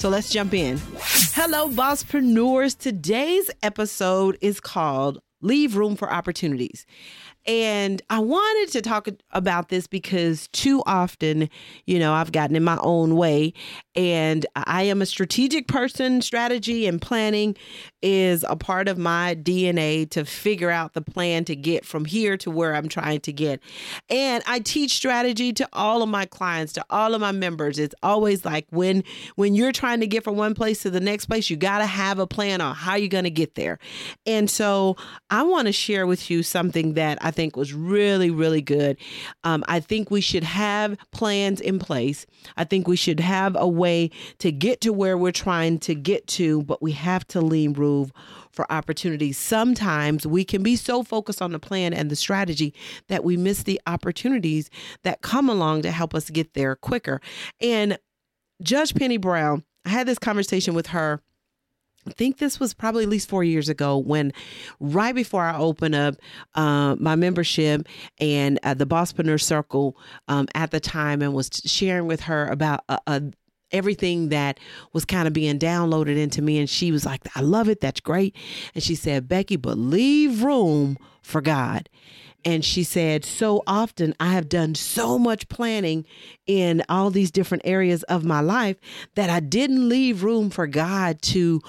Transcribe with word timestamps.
So 0.00 0.08
let's 0.08 0.30
jump 0.30 0.54
in. 0.54 0.80
Hello, 1.34 1.68
Bosspreneurs. 1.68 2.74
Today's 2.74 3.50
episode 3.62 4.38
is 4.40 4.58
called 4.58 5.20
Leave 5.42 5.76
Room 5.76 5.94
for 5.94 6.10
Opportunities. 6.10 6.86
And 7.46 8.02
I 8.10 8.18
wanted 8.18 8.72
to 8.72 8.82
talk 8.82 9.08
about 9.32 9.68
this 9.68 9.86
because 9.86 10.48
too 10.48 10.82
often, 10.86 11.48
you 11.86 11.98
know, 11.98 12.12
I've 12.12 12.32
gotten 12.32 12.56
in 12.56 12.64
my 12.64 12.78
own 12.80 13.16
way. 13.16 13.54
And 13.96 14.46
I 14.54 14.82
am 14.82 15.02
a 15.02 15.06
strategic 15.06 15.66
person. 15.68 16.22
Strategy 16.22 16.86
and 16.86 17.00
planning 17.00 17.56
is 18.02 18.44
a 18.48 18.56
part 18.56 18.88
of 18.88 18.98
my 18.98 19.34
DNA 19.34 20.08
to 20.10 20.24
figure 20.24 20.70
out 20.70 20.94
the 20.94 21.02
plan 21.02 21.44
to 21.44 21.56
get 21.56 21.84
from 21.84 22.04
here 22.04 22.36
to 22.38 22.50
where 22.50 22.74
I'm 22.74 22.88
trying 22.88 23.20
to 23.20 23.32
get. 23.32 23.60
And 24.08 24.42
I 24.46 24.60
teach 24.60 24.92
strategy 24.92 25.52
to 25.54 25.68
all 25.72 26.02
of 26.02 26.08
my 26.08 26.26
clients, 26.26 26.72
to 26.74 26.84
all 26.90 27.14
of 27.14 27.20
my 27.20 27.32
members. 27.32 27.78
It's 27.78 27.94
always 28.02 28.44
like 28.44 28.66
when 28.70 29.02
when 29.36 29.54
you're 29.54 29.72
trying 29.72 30.00
to 30.00 30.06
get 30.06 30.24
from 30.24 30.36
one 30.36 30.54
place 30.54 30.82
to 30.82 30.90
the 30.90 31.00
next 31.00 31.26
place, 31.26 31.50
you 31.50 31.56
got 31.56 31.78
to 31.78 31.86
have 31.86 32.18
a 32.18 32.26
plan 32.26 32.60
on 32.60 32.74
how 32.74 32.94
you're 32.94 33.08
going 33.08 33.24
to 33.24 33.30
get 33.30 33.54
there. 33.54 33.78
And 34.26 34.48
so 34.48 34.96
I 35.30 35.42
want 35.42 35.66
to 35.66 35.72
share 35.72 36.06
with 36.06 36.30
you 36.30 36.42
something 36.42 36.94
that 36.94 37.18
I 37.20 37.29
think 37.30 37.56
was 37.56 37.72
really, 37.72 38.30
really 38.30 38.62
good. 38.62 38.96
Um, 39.44 39.64
I 39.68 39.80
think 39.80 40.10
we 40.10 40.20
should 40.20 40.44
have 40.44 40.96
plans 41.12 41.60
in 41.60 41.78
place. 41.78 42.26
I 42.56 42.64
think 42.64 42.86
we 42.86 42.96
should 42.96 43.20
have 43.20 43.56
a 43.58 43.68
way 43.68 44.10
to 44.38 44.52
get 44.52 44.80
to 44.82 44.92
where 44.92 45.16
we're 45.16 45.32
trying 45.32 45.78
to 45.80 45.94
get 45.94 46.26
to, 46.28 46.62
but 46.62 46.82
we 46.82 46.92
have 46.92 47.26
to 47.28 47.40
lean 47.40 47.72
room 47.72 48.12
for 48.52 48.70
opportunities. 48.72 49.38
Sometimes 49.38 50.26
we 50.26 50.44
can 50.44 50.62
be 50.62 50.76
so 50.76 51.02
focused 51.02 51.40
on 51.40 51.52
the 51.52 51.58
plan 51.58 51.92
and 51.92 52.10
the 52.10 52.16
strategy 52.16 52.74
that 53.08 53.24
we 53.24 53.36
miss 53.36 53.62
the 53.62 53.80
opportunities 53.86 54.70
that 55.04 55.22
come 55.22 55.48
along 55.48 55.82
to 55.82 55.90
help 55.90 56.14
us 56.14 56.30
get 56.30 56.54
there 56.54 56.74
quicker. 56.76 57.20
And 57.60 57.98
Judge 58.62 58.94
Penny 58.94 59.16
Brown, 59.16 59.64
I 59.84 59.90
had 59.90 60.06
this 60.06 60.18
conversation 60.18 60.74
with 60.74 60.88
her 60.88 61.22
I 62.06 62.12
think 62.12 62.38
this 62.38 62.58
was 62.58 62.72
probably 62.72 63.02
at 63.04 63.10
least 63.10 63.28
four 63.28 63.44
years 63.44 63.68
ago 63.68 63.98
when, 63.98 64.32
right 64.80 65.14
before 65.14 65.42
I 65.44 65.56
opened 65.56 65.94
up 65.94 66.14
uh, 66.54 66.96
my 66.98 67.14
membership 67.14 67.86
and 68.18 68.58
uh, 68.62 68.74
the 68.74 68.86
Bosspreneur 68.86 69.40
Circle 69.40 69.96
um, 70.28 70.48
at 70.54 70.70
the 70.70 70.80
time, 70.80 71.20
and 71.22 71.34
was 71.34 71.50
sharing 71.64 72.06
with 72.06 72.22
her 72.22 72.46
about 72.48 72.84
a, 72.88 72.98
a 73.06 73.22
everything 73.72 74.30
that 74.30 74.58
was 74.92 75.04
kind 75.04 75.28
of 75.28 75.32
being 75.32 75.58
downloaded 75.58 76.16
into 76.16 76.42
me. 76.42 76.58
And 76.58 76.68
she 76.68 76.90
was 76.90 77.06
like, 77.06 77.20
I 77.36 77.40
love 77.40 77.68
it. 77.68 77.80
That's 77.80 78.00
great. 78.00 78.34
And 78.74 78.82
she 78.82 78.94
said, 78.94 79.28
Becky, 79.28 79.56
but 79.56 79.78
leave 79.78 80.42
room 80.42 80.96
for 81.22 81.40
God. 81.40 81.88
And 82.44 82.64
she 82.64 82.84
said, 82.84 83.24
So 83.24 83.62
often 83.66 84.14
I 84.18 84.32
have 84.32 84.48
done 84.48 84.74
so 84.74 85.18
much 85.18 85.48
planning 85.48 86.06
in 86.46 86.82
all 86.88 87.10
these 87.10 87.30
different 87.30 87.62
areas 87.66 88.02
of 88.04 88.24
my 88.24 88.40
life 88.40 88.76
that 89.14 89.30
I 89.30 89.40
didn't 89.40 89.88
leave 89.88 90.22
room 90.22 90.50
for 90.50 90.66
God 90.66 91.22
to 91.22 91.60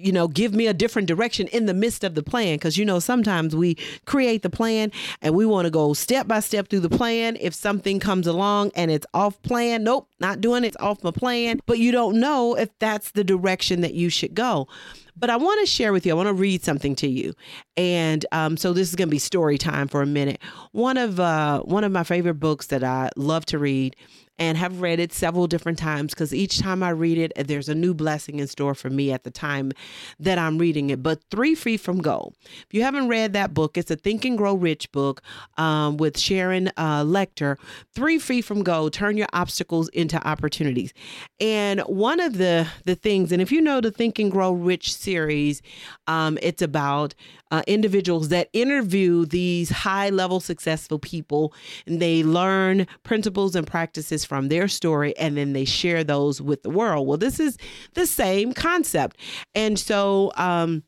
you 0.00 0.12
know, 0.12 0.28
give 0.28 0.54
me 0.54 0.66
a 0.66 0.74
different 0.74 1.08
direction 1.08 1.46
in 1.48 1.66
the 1.66 1.74
midst 1.74 2.04
of 2.04 2.14
the 2.14 2.22
plan. 2.22 2.54
Because, 2.54 2.76
you 2.76 2.84
know, 2.84 2.98
sometimes 2.98 3.54
we 3.54 3.76
create 4.06 4.42
the 4.42 4.50
plan 4.50 4.90
and 5.20 5.34
we 5.34 5.46
want 5.46 5.66
to 5.66 5.70
go 5.70 5.92
step 5.92 6.26
by 6.26 6.40
step 6.40 6.68
through 6.68 6.80
the 6.80 6.88
plan. 6.88 7.36
If 7.40 7.54
something 7.54 8.00
comes 8.00 8.26
along 8.26 8.72
and 8.74 8.90
it's 8.90 9.06
off 9.12 9.40
plan, 9.42 9.84
nope, 9.84 10.08
not 10.18 10.40
doing 10.40 10.64
it, 10.64 10.68
it's 10.68 10.76
off 10.78 11.02
my 11.04 11.10
plan. 11.10 11.60
But 11.66 11.78
you 11.78 11.92
don't 11.92 12.18
know 12.18 12.54
if 12.54 12.70
that's 12.78 13.10
the 13.10 13.24
direction 13.24 13.82
that 13.82 13.94
you 13.94 14.08
should 14.08 14.34
go. 14.34 14.68
But 15.16 15.30
I 15.30 15.36
want 15.36 15.60
to 15.60 15.66
share 15.66 15.92
with 15.92 16.06
you, 16.06 16.12
I 16.12 16.16
want 16.16 16.28
to 16.28 16.34
read 16.34 16.62
something 16.62 16.94
to 16.96 17.08
you. 17.08 17.34
And 17.76 18.24
um, 18.32 18.56
so 18.56 18.72
this 18.72 18.88
is 18.88 18.96
going 18.96 19.08
to 19.08 19.10
be 19.10 19.18
story 19.18 19.58
time 19.58 19.88
for 19.88 20.02
a 20.02 20.06
minute. 20.06 20.40
One 20.72 20.96
of 20.96 21.20
uh, 21.20 21.60
one 21.60 21.84
of 21.84 21.92
my 21.92 22.04
favorite 22.04 22.34
books 22.34 22.66
that 22.68 22.84
I 22.84 23.10
love 23.16 23.44
to 23.46 23.58
read 23.58 23.96
and 24.40 24.56
have 24.56 24.80
read 24.80 24.98
it 24.98 25.12
several 25.12 25.46
different 25.46 25.78
times 25.78 26.14
because 26.14 26.34
each 26.34 26.58
time 26.58 26.82
I 26.82 26.90
read 26.90 27.18
it, 27.18 27.46
there's 27.46 27.68
a 27.68 27.74
new 27.74 27.92
blessing 27.92 28.40
in 28.40 28.46
store 28.46 28.74
for 28.74 28.88
me 28.88 29.12
at 29.12 29.22
the 29.22 29.30
time 29.30 29.70
that 30.18 30.38
I'm 30.38 30.56
reading 30.56 30.88
it. 30.88 31.02
But 31.02 31.20
Three 31.30 31.54
Feet 31.54 31.80
from 31.80 31.98
Gold. 32.00 32.34
If 32.42 32.68
you 32.72 32.82
haven't 32.82 33.08
read 33.08 33.34
that 33.34 33.52
book, 33.52 33.76
it's 33.76 33.90
a 33.90 33.96
Think 33.96 34.24
and 34.24 34.38
Grow 34.38 34.54
Rich 34.54 34.90
book 34.92 35.20
um, 35.58 35.98
with 35.98 36.18
Sharon 36.18 36.68
uh, 36.78 37.04
Lechter. 37.04 37.56
Three 37.94 38.18
Feet 38.18 38.46
from 38.46 38.62
Gold, 38.62 38.94
turn 38.94 39.18
your 39.18 39.28
obstacles 39.34 39.90
into 39.90 40.16
opportunities. 40.26 40.94
And 41.40 41.80
one 41.80 42.20
of 42.20 42.36
the, 42.36 42.68
the 42.84 42.94
things, 42.94 43.32
and 43.32 43.40
if 43.40 43.50
you 43.50 43.62
know 43.62 43.80
the 43.80 43.90
Think 43.90 44.18
and 44.18 44.30
Grow 44.30 44.52
Rich 44.52 44.92
series, 44.92 45.62
um, 46.06 46.38
it's 46.42 46.60
about 46.60 47.14
uh, 47.50 47.62
individuals 47.66 48.28
that 48.28 48.50
interview 48.52 49.24
these 49.24 49.70
high 49.70 50.10
level 50.10 50.40
successful 50.40 50.98
people 50.98 51.54
and 51.86 52.00
they 52.00 52.22
learn 52.22 52.86
principles 53.02 53.56
and 53.56 53.66
practices 53.66 54.24
from 54.24 54.48
their 54.48 54.68
story 54.68 55.16
and 55.16 55.36
then 55.36 55.54
they 55.54 55.64
share 55.64 56.04
those 56.04 56.42
with 56.42 56.62
the 56.62 56.70
world. 56.70 57.08
Well, 57.08 57.18
this 57.18 57.40
is 57.40 57.56
the 57.94 58.06
same 58.06 58.52
concept. 58.52 59.16
And 59.54 59.78
so, 59.78 60.32
um, 60.36 60.84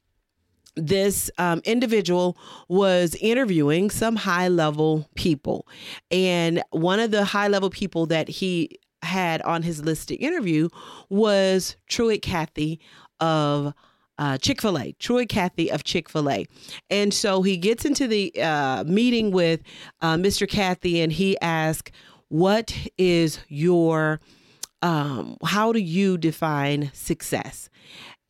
this 0.74 1.30
um, 1.36 1.60
individual 1.64 2.38
was 2.68 3.14
interviewing 3.20 3.90
some 3.90 4.16
high 4.16 4.48
level 4.48 5.06
people. 5.16 5.66
And 6.10 6.62
one 6.70 6.98
of 6.98 7.10
the 7.10 7.26
high 7.26 7.48
level 7.48 7.68
people 7.68 8.06
that 8.06 8.28
he 8.28 8.78
had 9.02 9.42
on 9.42 9.62
his 9.62 9.84
list 9.84 10.08
to 10.08 10.14
interview 10.16 10.68
was 11.08 11.76
Truett 11.88 12.22
Cathy 12.22 12.80
of 13.20 13.74
uh, 14.18 14.38
Chick 14.38 14.60
fil 14.60 14.78
A, 14.78 14.92
Truett 14.92 15.28
Cathy 15.28 15.70
of 15.70 15.84
Chick 15.84 16.08
fil 16.08 16.30
A. 16.30 16.46
And 16.90 17.12
so 17.12 17.42
he 17.42 17.56
gets 17.56 17.84
into 17.84 18.06
the 18.06 18.32
uh, 18.40 18.84
meeting 18.84 19.30
with 19.30 19.60
uh, 20.00 20.16
Mr. 20.16 20.48
Cathy 20.48 21.00
and 21.00 21.12
he 21.12 21.38
asks, 21.40 21.90
What 22.28 22.76
is 22.98 23.40
your, 23.48 24.20
um, 24.80 25.36
how 25.44 25.72
do 25.72 25.80
you 25.80 26.18
define 26.18 26.90
success? 26.94 27.68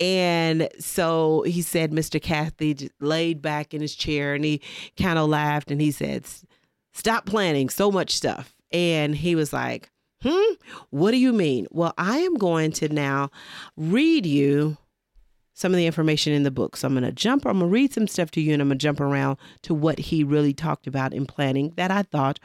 And 0.00 0.69
so 0.81 1.43
he 1.47 1.62
said, 1.62 1.93
Mr. 1.93 2.21
Cathy 2.21 2.91
laid 3.00 3.41
back 3.41 3.72
in 3.72 3.81
his 3.81 3.94
chair 3.94 4.34
and 4.34 4.44
he 4.44 4.60
kind 4.99 5.19
of 5.19 5.28
laughed 5.28 5.71
and 5.71 5.81
he 5.81 5.93
said, 5.93 6.27
Stop 6.93 7.27
planning 7.27 7.69
so 7.69 7.91
much 7.93 8.15
stuff. 8.15 8.54
And 8.72 9.15
he 9.15 9.34
was 9.34 9.53
like, 9.53 9.91
Hmm, 10.22 10.55
what 10.91 11.10
do 11.10 11.16
you 11.16 11.33
mean? 11.33 11.66
Well, 11.71 11.94
I 11.99 12.19
am 12.19 12.34
going 12.34 12.72
to 12.72 12.88
now 12.88 13.31
read 13.77 14.25
you 14.27 14.77
some 15.55 15.72
of 15.72 15.77
the 15.77 15.87
information 15.87 16.33
in 16.33 16.43
the 16.43 16.50
book. 16.50 16.77
So 16.77 16.87
I'm 16.87 16.94
going 16.94 17.05
to 17.05 17.12
jump, 17.12 17.44
I'm 17.44 17.59
going 17.59 17.71
to 17.71 17.72
read 17.72 17.93
some 17.93 18.09
stuff 18.09 18.31
to 18.33 18.41
you 18.41 18.53
and 18.53 18.62
I'm 18.62 18.69
going 18.69 18.78
to 18.78 18.83
jump 18.83 19.00
around 19.00 19.37
to 19.62 19.75
what 19.75 19.99
he 19.99 20.25
really 20.25 20.53
talked 20.55 20.87
about 20.87 21.12
in 21.12 21.27
planning 21.27 21.72
that 21.77 21.91
I 21.91 22.03
thought 22.03 22.38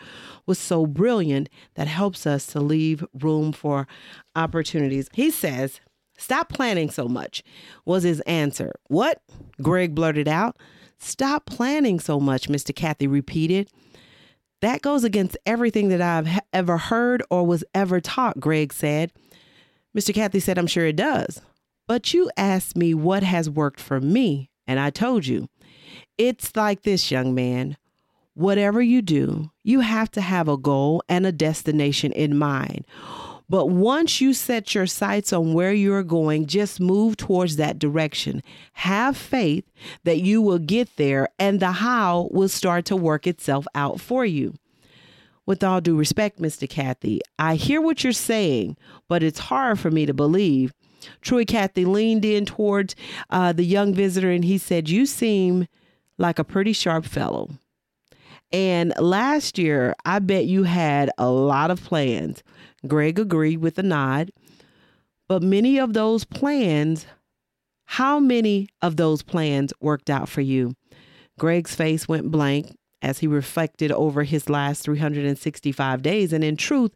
was 0.45 0.59
so 0.59 0.85
brilliant 0.85 1.49
that 1.75 1.87
helps 1.87 2.27
us 2.27 2.45
to 2.47 2.59
leave 2.59 3.05
room 3.13 3.53
for 3.53 3.87
opportunities. 4.35 5.09
He 5.13 5.31
says, 5.31 5.79
Stop 6.19 6.49
planning 6.49 6.89
so 6.89 7.07
much, 7.07 7.43
was 7.85 8.01
his 8.01 8.21
answer. 8.21 8.73
What? 8.87 9.21
Greg 9.61 9.93
blurted 9.93 10.27
out. 10.27 10.57
Stop 10.97 11.45
planning 11.45 11.99
so 11.99 12.19
much, 12.19 12.49
Mr. 12.49 12.75
Cathy 12.75 13.05
repeated. 13.05 13.69
That 14.61 14.81
goes 14.81 15.03
against 15.03 15.37
everything 15.45 15.89
that 15.89 16.01
I've 16.01 16.39
ever 16.51 16.77
heard 16.77 17.21
or 17.29 17.45
was 17.45 17.63
ever 17.75 18.01
taught, 18.01 18.39
Greg 18.39 18.73
said. 18.73 19.11
Mr. 19.95 20.13
Cathy 20.13 20.39
said, 20.39 20.57
I'm 20.57 20.67
sure 20.67 20.85
it 20.85 20.95
does. 20.95 21.41
But 21.87 22.13
you 22.13 22.29
asked 22.37 22.75
me 22.75 22.93
what 22.93 23.23
has 23.23 23.49
worked 23.49 23.79
for 23.79 24.01
me, 24.01 24.49
and 24.65 24.79
I 24.79 24.89
told 24.89 25.25
you. 25.25 25.47
It's 26.17 26.55
like 26.55 26.81
this, 26.81 27.11
young 27.11 27.33
man. 27.35 27.77
Whatever 28.33 28.81
you 28.81 29.01
do, 29.01 29.51
you 29.63 29.79
have 29.79 30.11
to 30.11 30.21
have 30.21 30.47
a 30.47 30.57
goal 30.57 31.01
and 31.07 31.25
a 31.25 31.31
destination 31.31 32.11
in 32.11 32.37
mind. 32.37 32.85
But 33.49 33.69
once 33.69 34.19
you 34.19 34.33
set 34.33 34.75
your 34.75 34.87
sights 34.87 35.31
on 35.31 35.53
where 35.53 35.71
you're 35.71 36.03
going, 36.03 36.47
just 36.47 36.79
move 36.79 37.15
towards 37.15 37.55
that 37.55 37.79
direction. 37.79 38.43
Have 38.73 39.15
faith 39.15 39.65
that 40.03 40.19
you 40.19 40.41
will 40.41 40.59
get 40.59 40.95
there 40.97 41.29
and 41.39 41.59
the 41.59 41.71
how 41.71 42.29
will 42.31 42.49
start 42.49 42.85
to 42.85 42.95
work 42.95 43.25
itself 43.25 43.65
out 43.73 44.01
for 44.01 44.25
you. 44.25 44.55
With 45.45 45.63
all 45.63 45.79
due 45.79 45.95
respect, 45.95 46.41
Mr. 46.41 46.69
Cathy, 46.69 47.21
I 47.39 47.55
hear 47.55 47.79
what 47.79 48.03
you're 48.03 48.11
saying, 48.11 48.75
but 49.07 49.23
it's 49.23 49.39
hard 49.39 49.79
for 49.79 49.89
me 49.89 50.05
to 50.05 50.13
believe 50.13 50.73
Truett 51.21 51.47
Cathy 51.47 51.85
leaned 51.85 52.25
in 52.25 52.45
towards 52.45 52.95
uh, 53.29 53.53
the 53.53 53.63
young 53.63 53.93
visitor 53.93 54.31
and 54.31 54.43
he 54.43 54.57
said, 54.57 54.89
You 54.89 55.05
seem 55.05 55.67
like 56.17 56.39
a 56.39 56.43
pretty 56.43 56.73
sharp 56.73 57.05
fellow. 57.05 57.51
And 58.51 58.93
last 58.99 59.57
year, 59.57 59.95
I 60.05 60.19
bet 60.19 60.45
you 60.45 60.63
had 60.63 61.11
a 61.17 61.29
lot 61.29 61.71
of 61.71 61.83
plans. 61.83 62.43
Greg 62.87 63.19
agreed 63.19 63.57
with 63.57 63.77
a 63.77 63.83
nod. 63.83 64.31
But 65.27 65.43
many 65.43 65.77
of 65.79 65.93
those 65.93 66.23
plans 66.23 67.05
How 67.85 68.19
many 68.19 68.67
of 68.81 68.97
those 68.97 69.23
plans 69.23 69.73
worked 69.79 70.09
out 70.09 70.29
for 70.29 70.41
you? 70.41 70.75
Greg's 71.39 71.73
face 71.75 72.07
went 72.07 72.31
blank 72.31 72.77
as 73.01 73.19
he 73.19 73.27
reflected 73.27 73.91
over 73.91 74.23
his 74.23 74.49
last 74.49 74.83
365 74.83 76.01
days. 76.01 76.33
And 76.33 76.43
in 76.43 76.57
truth, 76.57 76.91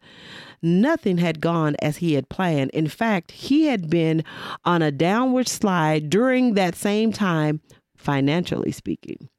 nothing 0.61 1.17
had 1.17 1.39
gone 1.39 1.75
as 1.81 1.97
he 1.97 2.13
had 2.15 2.27
planned. 2.29 2.71
In 2.71 2.87
fact, 2.87 3.31
he 3.31 3.65
had 3.67 3.89
been 3.89 4.23
on 4.65 4.81
a 4.81 4.91
downward 4.91 5.47
slide 5.47 6.09
during 6.09 6.55
that 6.55 6.75
same 6.75 7.13
time, 7.13 7.61
financially 7.95 8.71
speaking. 8.71 9.29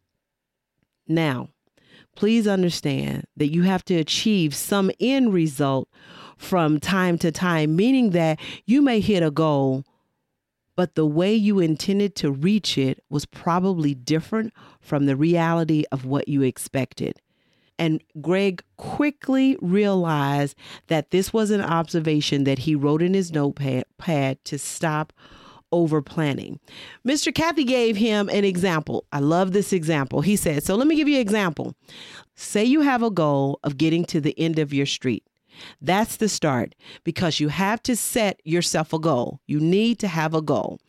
Now, 1.07 1.51
please 2.15 2.47
understand 2.47 3.25
that 3.37 3.53
you 3.53 3.63
have 3.63 3.85
to 3.87 3.95
achieve 3.95 4.55
some 4.55 4.91
end 5.01 5.33
result 5.33 5.89
from 6.37 6.81
time 6.81 7.19
to 7.19 7.31
time, 7.31 7.77
meaning 7.77 8.11
that 8.11 8.39
you 8.67 8.83
may 8.83 9.01
hit 9.01 9.23
a 9.23 9.31
goal, 9.31 9.85
but 10.77 10.95
the 10.95 11.07
way 11.07 11.35
you 11.35 11.59
intended 11.59 12.17
to 12.17 12.31
reach 12.31 12.77
it 12.77 13.03
was 13.09 13.27
probably 13.27 13.95
different 13.95 14.53
from 14.81 15.07
the 15.07 15.17
reality 15.17 15.85
of 15.93 16.05
what 16.05 16.29
you 16.29 16.43
expected. 16.43 17.21
And 17.79 18.03
Greg 18.21 18.63
quickly 18.77 19.57
realized 19.61 20.57
that 20.89 21.11
this 21.11 21.33
was 21.33 21.51
an 21.51 21.63
observation 21.63 22.45
that 22.45 22.61
he 22.61 22.75
wrote 22.75 23.03
in 23.03 23.15
his 23.15 23.33
notepad 23.33 24.45
to 24.45 24.59
stop 24.59 25.13
over 25.73 26.03
planning. 26.03 26.61
Mr. 27.07 27.35
Cathy 27.35 27.65
gave 27.65 27.97
him 27.97 28.29
an 28.29 28.45
example. 28.45 29.07
I 29.13 29.21
love 29.21 29.53
this 29.53 29.73
example. 29.73 30.21
He 30.21 30.37
said, 30.37 30.63
So 30.63 30.75
let 30.75 30.87
me 30.87 30.97
give 30.97 31.09
you 31.09 31.17
an 31.17 31.23
example. 31.23 31.75
Say 32.37 32.65
you 32.65 32.83
have 32.83 33.03
a 33.03 33.11
goal 33.11 33.59
of 33.63 33.77
getting 33.77 34.05
to 34.07 34.21
the 34.21 34.39
end 34.39 34.59
of 34.59 34.73
your 34.73 34.87
street. 34.87 35.25
That's 35.81 36.17
the 36.17 36.29
start 36.29 36.75
because 37.05 37.41
you 37.41 37.49
have 37.49 37.83
to 37.85 37.97
set 37.97 38.41
yourself 38.45 38.93
a 38.93 38.99
goal. 38.99 39.41
You 39.47 39.61
need 39.61 39.99
to 40.01 40.09
have 40.09 40.35
a 40.35 40.43
goal. 40.43 40.81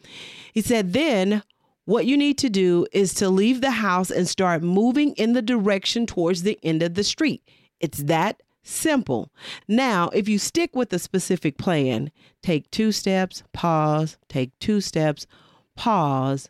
He 0.54 0.62
said, 0.62 0.94
then 0.94 1.44
what 1.86 2.06
you 2.06 2.16
need 2.16 2.38
to 2.40 2.50
do 2.50 2.88
is 2.94 3.14
to 3.16 3.30
leave 3.30 3.60
the 3.60 3.72
house 3.72 4.10
and 4.10 4.28
start 4.28 4.64
moving 4.64 5.14
in 5.14 5.34
the 5.34 5.42
direction 5.42 6.06
towards 6.06 6.44
the 6.44 6.58
end 6.64 6.82
of 6.82 6.94
the 6.94 7.04
street. 7.04 7.42
It's 7.80 8.04
that 8.04 8.42
simple. 8.64 9.32
Now, 9.68 10.10
if 10.10 10.28
you 10.28 10.40
stick 10.40 10.76
with 10.76 10.92
a 10.94 11.00
specific 11.00 11.58
plan, 11.58 12.12
take 12.42 12.72
two 12.72 12.92
steps, 12.92 13.44
pause, 13.54 14.18
take 14.30 14.58
two 14.60 14.82
steps, 14.82 15.28
pause, 15.76 16.50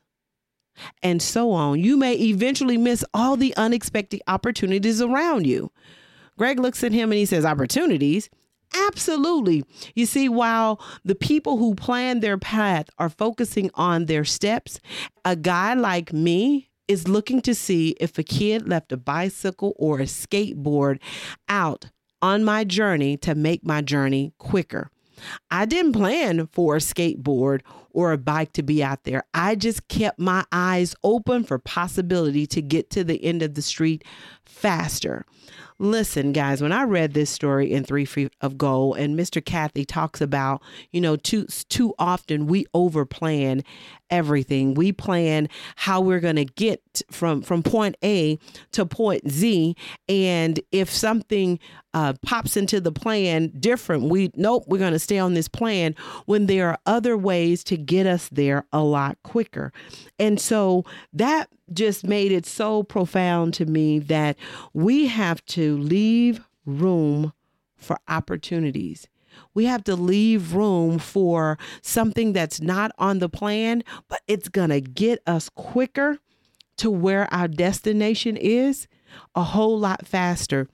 and 1.02 1.22
so 1.22 1.52
on. 1.52 1.80
You 1.80 1.98
may 1.98 2.14
eventually 2.16 2.78
miss 2.78 3.04
all 3.14 3.36
the 3.36 3.56
unexpected 3.58 4.22
opportunities 4.28 5.02
around 5.02 5.46
you. 5.46 5.72
Greg 6.38 6.60
looks 6.60 6.84
at 6.84 6.92
him 6.92 7.12
and 7.12 7.20
he 7.20 7.26
says, 7.26 7.46
Opportunities? 7.46 8.30
Absolutely. 8.76 9.64
You 9.94 10.08
see, 10.08 10.28
while 10.28 10.82
the 11.06 11.14
people 11.16 11.58
who 11.58 11.76
plan 11.76 12.22
their 12.22 12.40
path 12.40 12.90
are 12.98 13.10
focusing 13.10 13.70
on 13.76 14.06
their 14.06 14.26
steps, 14.26 14.80
a 15.24 15.36
guy 15.36 15.76
like 15.76 16.12
me 16.12 16.70
is 16.88 17.08
looking 17.08 17.42
to 17.42 17.54
see 17.54 17.96
if 18.00 18.18
a 18.18 18.24
kid 18.24 18.68
left 18.68 18.92
a 18.92 18.98
bicycle 18.98 19.74
or 19.78 20.00
a 20.00 20.06
skateboard 20.06 21.00
out 21.48 21.92
on 22.24 22.44
my 22.44 22.64
journey 22.64 23.18
to 23.18 23.36
make 23.36 23.66
my 23.66 23.82
journey 23.82 24.34
quicker. 24.38 24.90
I 25.52 25.66
didn't 25.66 25.92
plan 25.92 26.48
for 26.48 26.78
a 26.78 26.80
skateboard 26.80 27.62
or 27.92 28.14
a 28.14 28.18
bike 28.18 28.54
to 28.54 28.64
be 28.64 28.82
out 28.82 29.04
there. 29.04 29.24
I 29.34 29.56
just 29.56 29.90
kept 29.90 30.20
my 30.20 30.46
eyes 30.52 30.96
open 31.04 31.44
for 31.44 31.60
possibility 31.60 32.48
to 32.48 32.62
get 32.62 32.90
to 32.92 33.04
the 33.04 33.24
end 33.24 33.44
of 33.44 33.56
the 33.56 33.62
street 33.62 34.04
faster. 34.46 35.26
Listen, 35.80 36.32
guys, 36.32 36.62
when 36.62 36.72
I 36.72 36.84
read 36.84 37.14
this 37.14 37.30
story 37.30 37.72
in 37.72 37.84
Three 37.84 38.06
Feet 38.06 38.34
of 38.42 38.58
Gold, 38.58 38.98
and 38.98 39.18
Mr. 39.18 39.44
Cathy 39.44 39.86
talks 39.86 40.22
about, 40.22 40.62
you 40.92 41.02
know, 41.02 41.16
too 41.16 41.48
too 41.70 41.94
often 41.98 42.48
we 42.48 42.66
overplan 42.76 43.64
everything. 44.10 44.76
We 44.76 44.92
plan 44.92 45.50
how 45.76 46.00
we're 46.00 46.20
going 46.20 46.36
to 46.36 46.46
get 46.46 47.02
from 47.12 47.42
from 47.42 47.64
point 47.64 47.96
A 48.04 48.38
to 48.74 48.86
point 48.86 49.30
Z, 49.30 49.76
and 50.08 50.60
if 50.72 50.90
something 50.90 51.60
uh, 51.94 52.14
pops 52.22 52.56
into 52.56 52.80
the 52.80 52.92
plan 52.92 53.52
different, 53.60 54.04
we 54.04 54.32
nope, 54.36 54.66
we're 54.68 54.78
going 54.78 54.94
to 54.94 55.00
stay 55.00 55.18
on 55.18 55.34
this 55.34 55.48
plan. 55.48 55.96
When 56.26 56.46
there 56.46 56.70
are 56.70 56.78
other 56.86 57.18
ways 57.18 57.64
to 57.66 57.78
get 57.78 58.06
us 58.06 58.30
there 58.30 58.66
a 58.72 58.84
lot 58.84 59.18
quicker, 59.24 59.74
and 60.20 60.40
so 60.40 60.86
that 61.14 61.50
just 61.72 62.06
made 62.06 62.32
it 62.32 62.46
so 62.46 62.84
profound 62.84 63.54
to 63.56 63.66
me 63.66 64.00
that 64.00 64.38
we 64.74 65.08
have 65.08 65.46
to 65.46 65.78
leave 65.78 66.42
room 66.66 67.34
for 67.76 67.98
opportunities. 68.08 69.08
We 69.54 69.66
have 69.66 69.84
to 69.86 69.96
leave 69.96 70.54
room 70.54 71.00
for 71.00 71.58
something 71.82 72.34
that's 72.34 72.62
not 72.62 72.92
on 72.98 73.20
the 73.20 73.30
plan, 73.30 73.84
but 74.08 74.22
it's 74.28 74.50
going 74.50 74.70
to 74.70 74.82
get 74.82 75.22
us 75.26 75.50
quicker 75.50 76.20
to 76.78 76.92
where 76.92 77.32
our 77.34 77.48
destination 77.48 78.38
is 78.38 78.88
a 79.36 79.44
whole 79.44 79.80
lot 79.80 80.08
faster 80.08 80.68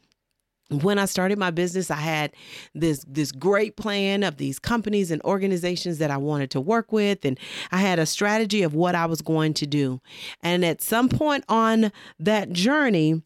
when 0.69 0.99
I 0.99 1.05
started 1.05 1.39
my 1.39 1.51
business, 1.51 1.89
I 1.89 1.95
had 1.95 2.33
this 2.75 3.03
this 3.07 3.31
great 3.31 3.75
plan 3.75 4.23
of 4.23 4.37
these 4.37 4.59
companies 4.59 5.11
and 5.11 5.21
organizations 5.23 5.97
that 5.97 6.11
I 6.11 6.17
wanted 6.17 6.51
to 6.51 6.61
work 6.61 6.91
with 6.91 7.25
and 7.25 7.39
I 7.71 7.77
had 7.77 7.99
a 7.99 8.05
strategy 8.05 8.61
of 8.61 8.73
what 8.73 8.95
I 8.95 9.05
was 9.05 9.21
going 9.21 9.53
to 9.55 9.67
do. 9.67 9.99
And 10.41 10.63
at 10.63 10.81
some 10.81 11.09
point 11.09 11.43
on 11.49 11.91
that 12.19 12.51
journey, 12.51 13.23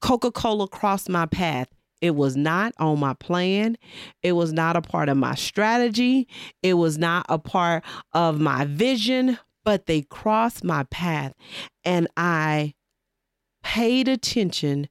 Coca-Cola 0.00 0.68
crossed 0.68 1.08
my 1.08 1.26
path. 1.26 1.68
It 2.00 2.16
was 2.16 2.36
not 2.36 2.74
on 2.78 2.98
my 2.98 3.14
plan. 3.14 3.78
It 4.22 4.32
was 4.32 4.52
not 4.52 4.76
a 4.76 4.82
part 4.82 5.08
of 5.08 5.16
my 5.16 5.36
strategy. 5.36 6.26
It 6.62 6.74
was 6.74 6.98
not 6.98 7.24
a 7.28 7.38
part 7.38 7.84
of 8.12 8.40
my 8.40 8.64
vision, 8.64 9.38
but 9.64 9.86
they 9.86 10.02
crossed 10.02 10.64
my 10.64 10.82
path 10.84 11.32
and 11.84 12.08
I 12.16 12.74
paid 13.62 14.08
attention 14.08 14.88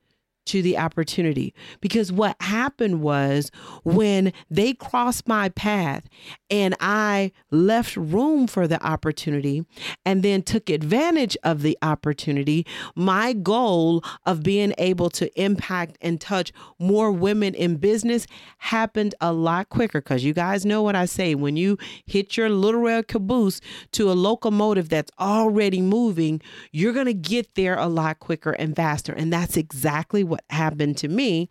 to 0.51 0.62
the 0.62 0.77
opportunity 0.77 1.53
because 1.80 2.12
what 2.12 2.36
happened 2.42 3.00
was 3.00 3.50
when 3.86 4.33
they 4.50 4.74
crossed 4.74 5.25
my 5.25 5.48
path 5.48 6.03
and 6.50 6.75
I 6.81 7.31
left 7.51 7.95
room 7.95 8.48
for 8.48 8.68
the 8.68 8.86
opportunity 8.86 9.65
and 10.06 10.24
then 10.24 10.42
took 10.42 10.69
advantage 10.69 11.38
of 11.44 11.62
the 11.62 11.77
opportunity, 11.81 12.68
my 12.95 13.31
goal 13.31 14.03
of 14.25 14.44
being 14.44 14.74
able 14.77 15.09
to 15.12 15.42
impact 15.42 15.98
and 16.01 16.19
touch 16.19 16.51
more 16.77 17.13
women 17.13 17.56
in 17.56 17.77
business 17.77 18.27
happened 18.57 19.15
a 19.21 19.31
lot 19.31 19.69
quicker 19.69 20.01
because 20.01 20.25
you 20.25 20.33
guys 20.33 20.65
know 20.65 20.81
what 20.81 20.97
I 20.97 21.06
say 21.06 21.33
when 21.33 21.56
you 21.56 21.77
hit 22.06 22.36
your 22.36 22.50
little 22.50 22.81
red 22.81 23.07
caboose 23.07 23.62
to 23.94 24.12
a 24.12 24.13
locomotive 24.13 24.89
that's 24.89 25.12
already 25.18 25.80
moving, 25.80 26.42
you're 26.73 26.92
going 26.92 27.06
to 27.06 27.14
get 27.14 27.56
there 27.56 27.78
a 27.78 27.87
lot 27.87 28.19
quicker 28.19 28.52
and 28.52 28.76
faster. 28.76 29.14
And 29.14 29.31
that's 29.31 29.56
exactly 29.56 30.26
what 30.26 30.41
happened 30.50 30.98
to 30.98 31.07
me 31.07 31.50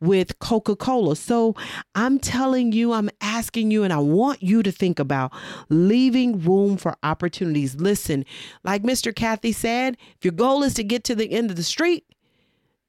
with 0.00 0.38
Coca 0.38 0.76
Cola. 0.76 1.16
So 1.16 1.54
I'm 1.94 2.18
telling 2.18 2.72
you, 2.72 2.92
I'm 2.92 3.10
asking 3.20 3.70
you, 3.70 3.84
and 3.84 3.92
I 3.92 3.98
want 3.98 4.42
you 4.42 4.62
to 4.62 4.72
think 4.72 4.98
about 4.98 5.32
leaving 5.68 6.42
room 6.42 6.76
for 6.76 6.96
opportunities. 7.02 7.76
Listen, 7.76 8.24
like 8.64 8.82
Mr. 8.82 9.14
Cathy 9.14 9.52
said, 9.52 9.96
if 10.16 10.24
your 10.24 10.32
goal 10.32 10.62
is 10.62 10.74
to 10.74 10.84
get 10.84 11.04
to 11.04 11.14
the 11.14 11.32
end 11.32 11.50
of 11.50 11.56
the 11.56 11.62
street, 11.62 12.04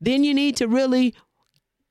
then 0.02 0.24
you 0.24 0.34
need 0.34 0.58
to 0.58 0.68
really 0.68 1.14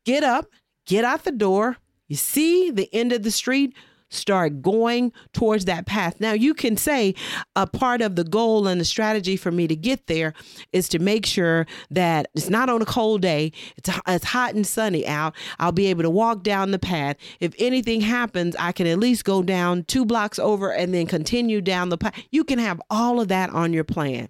get 0.05 0.25
up, 0.25 0.47
get 0.87 1.05
out 1.05 1.25
the 1.25 1.33
door. 1.33 1.77
You 2.09 2.17
see 2.17 2.71
the 2.71 2.93
end 2.93 3.13
of 3.13 3.23
the 3.23 3.31
street, 3.31 3.75
start 4.13 4.63
going 4.63 5.13
towards 5.33 5.65
that 5.65 5.87
path. 5.87 6.17
Now, 6.21 6.33
you 6.33 6.55
can 6.55 6.77
say 6.77 7.15
a 7.57 7.67
part 7.67 8.03
of 8.03 8.17
the 8.17 8.25
goal 8.25 8.67
and 8.67 8.81
the 8.81 8.85
strategy 8.85 9.37
for 9.37 9.51
me 9.51 9.67
to 9.67 9.77
get 9.77 10.07
there 10.07 10.35
is 10.73 10.89
to 10.91 10.99
make 10.99 11.27
sure 11.27 11.67
that 11.91 12.29
it's 12.35 12.51
not 12.51 12.69
on 12.69 12.83
a 12.83 12.87
cold 12.87 13.23
day, 13.23 13.53
it's, 13.77 13.91
it's 14.07 14.25
hot 14.25 14.55
and 14.55 14.67
sunny 14.67 15.07
out. 15.07 15.35
I'll 15.59 15.73
be 15.73 15.87
able 15.87 16.03
to 16.03 16.11
walk 16.11 16.43
down 16.43 16.71
the 16.71 16.79
path. 16.79 17.17
If 17.41 17.55
anything 17.59 18.01
happens, 18.01 18.55
I 18.59 18.73
can 18.73 18.87
at 18.87 18.99
least 18.99 19.25
go 19.25 19.43
down 19.43 19.85
two 19.85 20.05
blocks 20.05 20.39
over 20.39 20.73
and 20.73 20.95
then 20.95 21.07
continue 21.07 21.61
down 21.61 21.89
the 21.89 21.99
path. 21.99 22.15
You 22.31 22.45
can 22.45 22.59
have 22.59 22.81
all 22.91 23.21
of 23.21 23.29
that 23.29 23.51
on 23.51 23.73
your 23.73 23.85
plan. 23.85 24.29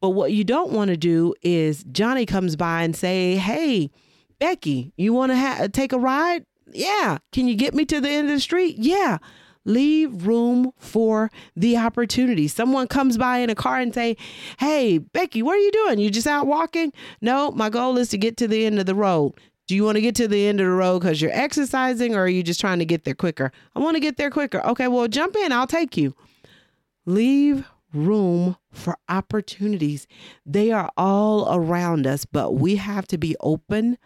But 0.00 0.10
what 0.10 0.32
you 0.32 0.44
don't 0.44 0.70
want 0.70 0.90
to 0.90 0.98
do 0.98 1.34
is 1.42 1.82
Johnny 1.84 2.26
comes 2.26 2.56
by 2.56 2.82
and 2.82 2.94
say, 2.94 3.36
"Hey, 3.36 3.90
Becky, 4.38 4.92
you 4.96 5.14
want 5.14 5.32
to 5.32 5.36
ha- 5.38 5.68
take 5.72 5.94
a 5.94 5.98
ride? 5.98 6.44
Yeah. 6.72 7.18
Can 7.32 7.48
you 7.48 7.54
get 7.54 7.74
me 7.74 7.84
to 7.86 8.00
the 8.00 8.08
end 8.08 8.28
of 8.28 8.34
the 8.34 8.40
street? 8.40 8.76
Yeah. 8.78 9.18
Leave 9.66 10.26
room 10.26 10.72
for 10.78 11.30
the 11.56 11.76
opportunity. 11.76 12.48
Someone 12.48 12.86
comes 12.86 13.16
by 13.16 13.38
in 13.38 13.48
a 13.48 13.54
car 13.54 13.78
and 13.78 13.94
say, 13.94 14.16
Hey, 14.58 14.98
Becky, 14.98 15.42
what 15.42 15.54
are 15.54 15.62
you 15.62 15.72
doing? 15.72 15.98
You 15.98 16.10
just 16.10 16.26
out 16.26 16.46
walking? 16.46 16.92
No, 17.22 17.50
my 17.50 17.70
goal 17.70 17.96
is 17.96 18.10
to 18.10 18.18
get 18.18 18.36
to 18.38 18.48
the 18.48 18.66
end 18.66 18.78
of 18.78 18.86
the 18.86 18.94
road. 18.94 19.32
Do 19.66 19.74
you 19.74 19.84
want 19.84 19.96
to 19.96 20.02
get 20.02 20.14
to 20.16 20.28
the 20.28 20.46
end 20.46 20.60
of 20.60 20.66
the 20.66 20.72
road 20.72 21.00
because 21.00 21.22
you're 21.22 21.30
exercising 21.32 22.14
or 22.14 22.24
are 22.24 22.28
you 22.28 22.42
just 22.42 22.60
trying 22.60 22.78
to 22.80 22.84
get 22.84 23.04
there 23.04 23.14
quicker? 23.14 23.50
I 23.74 23.78
want 23.78 23.96
to 23.96 24.00
get 24.00 24.18
there 24.18 24.30
quicker. 24.30 24.60
Okay, 24.66 24.88
well, 24.88 25.08
jump 25.08 25.36
in. 25.36 25.52
I'll 25.52 25.66
take 25.66 25.96
you. 25.96 26.14
Leave 27.06 27.66
room 27.94 28.56
for 28.70 28.98
opportunities. 29.08 30.06
They 30.44 30.70
are 30.72 30.90
all 30.98 31.54
around 31.54 32.06
us, 32.06 32.26
but 32.26 32.56
we 32.56 32.76
have 32.76 33.06
to 33.08 33.16
be 33.16 33.36
open 33.40 33.96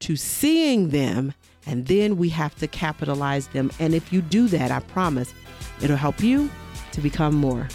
to 0.00 0.16
seeing 0.16 0.90
them 0.90 1.32
and 1.66 1.86
then 1.86 2.16
we 2.16 2.28
have 2.28 2.54
to 2.56 2.66
capitalize 2.66 3.48
them. 3.48 3.70
And 3.78 3.94
if 3.94 4.12
you 4.12 4.22
do 4.22 4.48
that, 4.48 4.70
I 4.70 4.80
promise 4.80 5.34
it'll 5.82 5.96
help 5.96 6.22
you 6.22 6.50
to 6.92 7.00
become 7.00 7.34
more. 7.34 7.68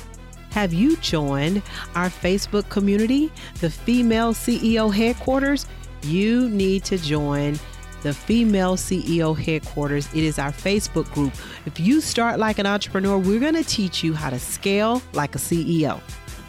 Have 0.51 0.73
you 0.73 0.97
joined 0.97 1.61
our 1.95 2.09
Facebook 2.09 2.67
community, 2.69 3.31
the 3.59 3.69
Female 3.69 4.33
CEO 4.33 4.93
Headquarters? 4.93 5.65
You 6.03 6.49
need 6.49 6.83
to 6.85 6.97
join 6.97 7.57
the 8.01 8.13
Female 8.13 8.75
CEO 8.75 9.37
Headquarters. 9.37 10.07
It 10.13 10.23
is 10.23 10.39
our 10.39 10.51
Facebook 10.51 11.11
group. 11.13 11.33
If 11.65 11.79
you 11.79 12.01
start 12.01 12.39
like 12.39 12.59
an 12.59 12.65
entrepreneur, 12.65 13.17
we're 13.17 13.39
going 13.39 13.55
to 13.55 13.63
teach 13.63 14.03
you 14.03 14.13
how 14.13 14.29
to 14.29 14.39
scale 14.39 15.01
like 15.13 15.35
a 15.35 15.37
CEO. 15.37 16.01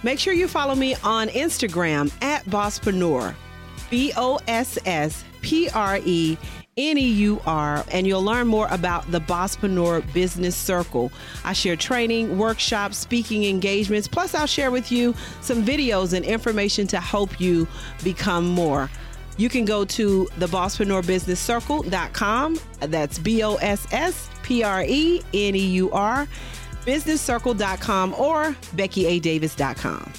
Make 0.03 0.19
sure 0.19 0.33
you 0.33 0.49
follow 0.49 0.75
me 0.75 0.97
on 1.05 1.29
Instagram 1.29 2.13
at 2.23 2.45
Bosspreneur, 2.47 3.35
B 3.93 4.11
O 4.17 4.41
S 4.49 4.79
S 4.87 5.23
P 5.43 5.69
R 5.69 6.01
E 6.03 6.39
N 6.79 6.97
E 6.97 7.07
U 7.07 7.43
R, 7.45 7.85
and 7.93 8.07
you'll 8.07 8.25
learn 8.25 8.47
more 8.47 8.67
about 8.71 9.09
the 9.11 9.21
Bosspreneur 9.21 10.11
Business 10.15 10.57
Circle. 10.57 11.13
I 11.45 11.53
share 11.53 11.77
training, 11.77 12.39
workshops, 12.39 12.97
speaking 12.97 13.45
engagements, 13.45 14.09
plus, 14.09 14.35
I'll 14.35 14.47
share 14.47 14.71
with 14.71 14.91
you 14.91 15.15
some 15.43 15.63
videos 15.63 16.15
and 16.15 16.25
information 16.25 16.87
to 16.87 17.01
help 17.01 17.39
you 17.39 17.69
become 18.03 18.47
more. 18.47 18.89
You 19.37 19.51
can 19.51 19.67
go 19.67 19.85
to 19.85 20.27
the 20.39 20.47
Bosspreneur 20.47 21.07
That's 22.81 23.19
B 23.19 23.43
O 23.43 23.57
S 23.57 23.87
S 23.93 24.31
P 24.43 24.63
R 24.63 24.85
E 24.85 25.21
N 25.35 25.55
E 25.55 25.67
U 25.67 25.91
R, 25.91 26.27
businesscircle.com 26.87 28.15
or 28.15 28.57
BeckyADavis.com. 28.75 30.13